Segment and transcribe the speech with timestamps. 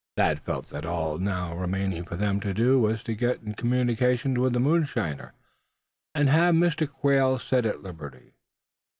[0.17, 4.33] Thad felt that all now remaining for them to do was to get in communication
[4.41, 5.33] with the moonshiner,
[6.15, 6.89] and have Mr.
[6.91, 8.33] Quail set at liberty.